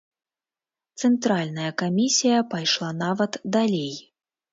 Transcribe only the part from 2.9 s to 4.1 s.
нават далей.